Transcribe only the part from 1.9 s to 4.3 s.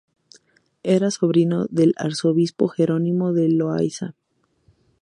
arzobispo Jerónimo de Loayza.